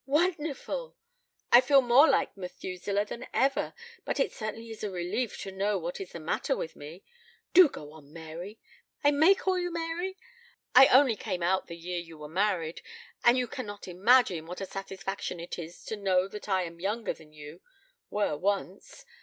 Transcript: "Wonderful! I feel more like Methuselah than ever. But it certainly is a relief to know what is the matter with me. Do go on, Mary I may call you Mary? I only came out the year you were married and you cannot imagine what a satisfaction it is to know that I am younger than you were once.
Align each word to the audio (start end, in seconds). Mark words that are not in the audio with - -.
"Wonderful! 0.07 0.95
I 1.51 1.61
feel 1.61 1.83
more 1.83 2.07
like 2.09 2.35
Methuselah 2.35 3.05
than 3.05 3.27
ever. 3.35 3.75
But 4.03 4.19
it 4.19 4.31
certainly 4.31 4.71
is 4.71 4.83
a 4.83 4.89
relief 4.89 5.37
to 5.41 5.51
know 5.51 5.77
what 5.77 6.01
is 6.01 6.13
the 6.13 6.19
matter 6.19 6.55
with 6.57 6.75
me. 6.75 7.03
Do 7.53 7.69
go 7.69 7.91
on, 7.93 8.11
Mary 8.11 8.59
I 9.03 9.11
may 9.11 9.35
call 9.35 9.59
you 9.59 9.69
Mary? 9.71 10.17
I 10.73 10.87
only 10.87 11.15
came 11.15 11.43
out 11.43 11.67
the 11.67 11.77
year 11.77 11.99
you 11.99 12.17
were 12.17 12.27
married 12.27 12.81
and 13.23 13.37
you 13.37 13.45
cannot 13.47 13.87
imagine 13.87 14.47
what 14.47 14.59
a 14.59 14.65
satisfaction 14.65 15.39
it 15.39 15.59
is 15.59 15.85
to 15.85 15.95
know 15.95 16.27
that 16.29 16.49
I 16.49 16.63
am 16.63 16.79
younger 16.79 17.13
than 17.13 17.31
you 17.31 17.61
were 18.09 18.35
once. 18.35 19.05